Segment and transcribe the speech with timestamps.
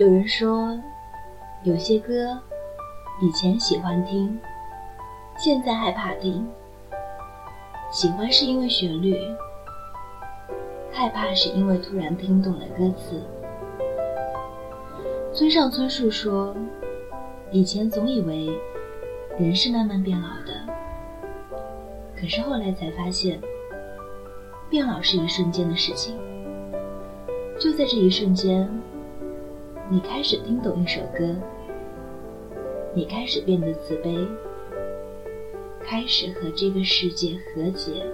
[0.00, 0.80] 有人说，
[1.62, 2.38] 有些歌
[3.20, 4.40] 以前喜欢听，
[5.36, 6.48] 现在害怕听。
[7.92, 9.14] 喜欢是因为旋律，
[10.90, 13.22] 害怕是因为突然听懂了歌词。
[15.34, 16.56] 村上春树说，
[17.50, 18.58] 以前总以为
[19.38, 20.66] 人是慢慢变老的，
[22.18, 23.38] 可是后来才发现，
[24.70, 26.18] 变老是一瞬间的事情。
[27.58, 28.66] 就在这一瞬间，
[29.92, 31.34] 你开始听懂一首歌，
[32.94, 34.24] 你开始变得慈悲。
[35.80, 38.06] 开始和这个世界和解，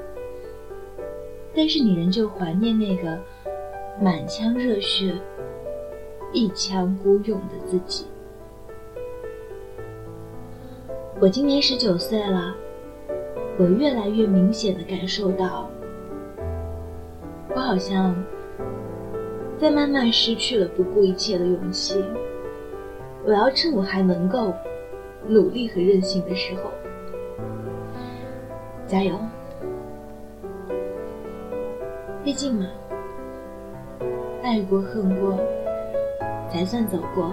[1.54, 3.18] 但是你仍旧怀念那个
[4.00, 5.12] 满腔热血、
[6.32, 8.06] 一腔孤勇的自己。
[11.20, 12.56] 我今年十九岁了，
[13.58, 15.68] 我越来越明显的感受到，
[17.54, 18.16] 我好像
[19.58, 22.04] 在慢慢失去了不顾一切的勇气。
[23.24, 24.52] 我要趁我还能够
[25.26, 26.70] 努力和任性的时候。
[28.86, 29.18] 加油！
[32.22, 32.66] 毕竟嘛，
[34.42, 35.38] 爱过恨过，
[36.48, 37.32] 才算走过。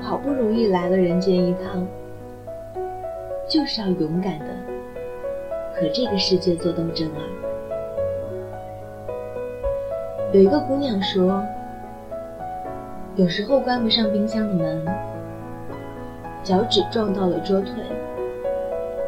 [0.00, 1.86] 好不容易来了人间一趟，
[3.48, 4.46] 就是要勇敢的
[5.74, 7.22] 和这个世界做斗争啊！
[10.32, 11.44] 有一个姑娘说，
[13.16, 14.86] 有时候关不上冰箱的门，
[16.44, 17.72] 脚趾撞到了桌腿。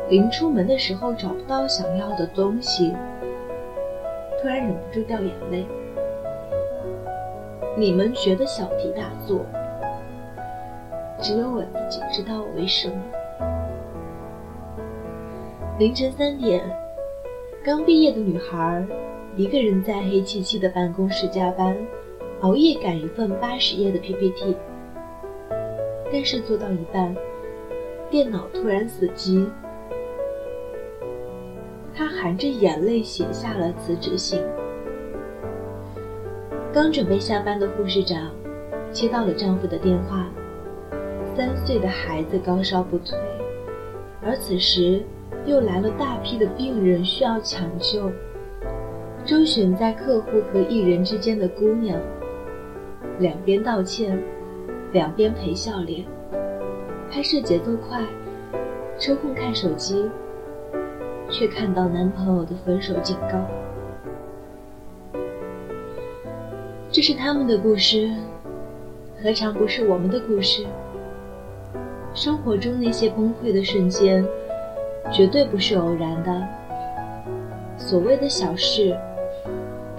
[0.09, 2.93] 临出门的时候找不到想要的东西，
[4.41, 5.65] 突然忍不住掉眼泪。
[7.77, 9.47] 你们觉得小题大做，
[11.21, 12.95] 只有我自己知道为什么。
[15.79, 16.61] 凌晨三点，
[17.65, 18.85] 刚毕业的女孩
[19.35, 21.75] 一个人在黑漆漆的办公室加班，
[22.43, 24.55] 熬夜赶一份八十页的 PPT，
[26.13, 27.17] 但是做到一半，
[28.11, 29.49] 电脑突然死机。
[31.95, 34.39] 她含着眼泪写下了辞职信。
[36.71, 38.31] 刚准备下班的护士长
[38.91, 40.31] 接到了丈夫的电话，
[41.35, 43.19] 三岁的孩子高烧不退，
[44.23, 45.03] 而此时
[45.47, 48.11] 又来了大批的病人需要抢救。
[49.25, 51.99] 周旋在客户和艺人之间的姑娘，
[53.21, 54.21] 两边道歉，
[54.93, 56.05] 两边陪笑脸，
[57.11, 58.05] 拍摄节奏快，
[58.99, 60.11] 抽空看手机。
[61.31, 63.39] 却看到男朋友的分手警告。
[66.91, 68.11] 这是他们的故事，
[69.23, 70.67] 何尝不是我们的故事？
[72.13, 74.23] 生活中那些崩溃的瞬间，
[75.11, 76.47] 绝对不是偶然的。
[77.79, 78.95] 所谓的小事，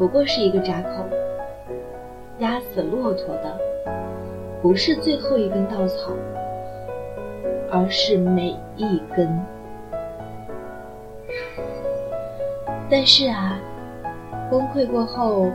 [0.04, 1.06] 不过是一个闸口。
[2.40, 3.58] 压死骆驼的，
[4.62, 6.12] 不是最后一根稻草，
[7.72, 9.40] 而是每一根。
[12.90, 13.58] 但是啊，
[14.52, 15.50] 崩溃过后，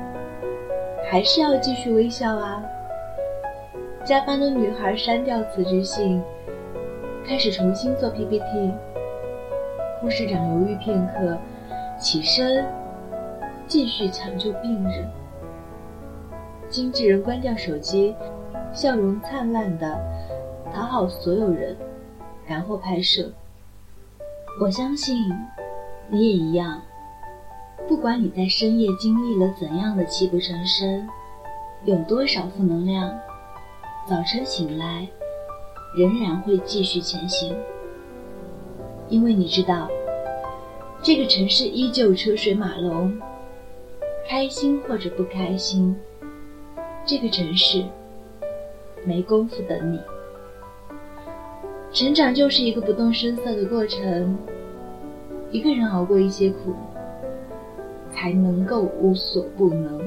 [1.11, 2.65] 还是要继续微笑啊。
[4.03, 6.23] 加班的女孩删掉辞职信，
[7.27, 8.73] 开始重新做 PPT。
[10.01, 11.37] 护士长犹豫片刻，
[11.99, 12.65] 起身
[13.69, 15.07] 继续抢救病人。
[16.71, 18.15] 经纪人关掉手机，
[18.73, 19.99] 笑容灿烂的
[20.73, 21.77] 讨好所有人，
[22.47, 23.31] 然后拍摄。
[24.61, 25.17] 我相信
[26.09, 26.81] 你也一样。
[27.87, 31.07] 不管你在深夜经历了怎样的泣不成声，
[31.85, 33.19] 有多少负能量，
[34.07, 35.07] 早晨醒来，
[35.97, 37.57] 仍然会继续前行。
[39.09, 39.89] 因为你知道，
[41.03, 43.19] 这个城市依旧车水马龙，
[44.29, 45.97] 开心或者不开心，
[47.07, 47.83] 这个城市
[49.05, 49.99] 没工夫等你。
[51.93, 54.37] 成长就是一个不动声色的过程，
[55.51, 56.75] 一个人熬过一些苦。
[58.11, 60.01] 才能够无所不能。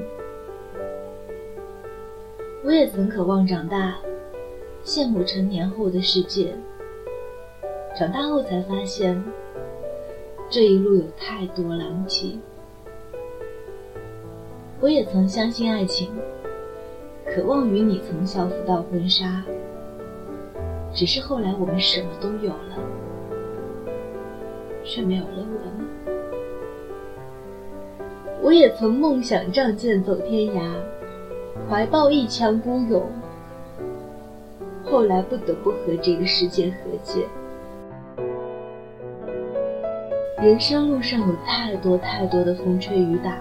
[2.62, 3.96] 我也曾渴望长大，
[4.84, 6.54] 羡慕成年后的世界。
[7.98, 9.24] 长大后才发现，
[10.50, 12.36] 这一路有太多狼藉。
[14.82, 16.10] 我也曾相信爱情，
[17.24, 19.44] 渴望与你从校服到婚纱。
[20.92, 22.76] 只是后来我们什么都有了，
[24.82, 25.42] 却没有了我
[25.78, 25.86] 们。
[28.42, 30.60] 我也曾梦想仗剑走天涯，
[31.70, 33.06] 怀抱一腔孤勇，
[34.84, 37.24] 后来不得不和这个世界和解。
[40.38, 43.38] 人生路上有太多太多的风吹雨打，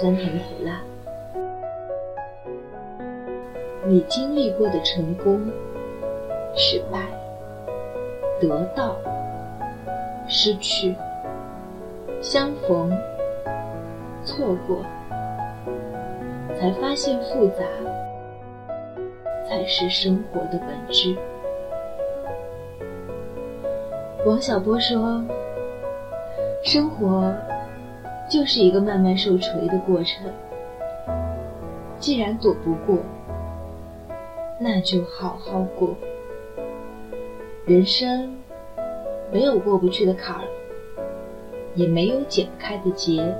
[0.00, 0.80] 酸甜苦辣。
[3.84, 5.50] 你经历过的成功、
[6.54, 7.00] 失败、
[8.40, 8.96] 得到、
[10.28, 10.94] 失去、
[12.22, 12.96] 相逢、
[14.24, 14.84] 错过，
[16.56, 17.64] 才发现复杂
[19.48, 21.16] 才是生活的本质。
[24.24, 25.24] 王小波说
[26.62, 27.32] ：“生活
[28.28, 30.30] 就是一个慢慢受锤的过程。
[31.98, 32.98] 既然躲不过，
[34.60, 35.96] 那就好好过。
[37.64, 38.36] 人生
[39.32, 40.44] 没有过不去的坎儿，
[41.74, 43.34] 也没有解不开的结。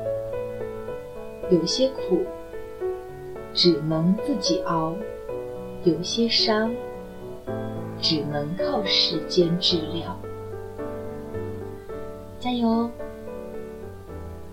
[1.50, 2.20] 有些苦
[3.54, 4.94] 只能自己熬，
[5.84, 6.74] 有些伤
[8.00, 10.18] 只能靠时间治疗。”
[12.38, 12.90] 加油！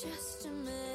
[0.00, 0.87] just a minute.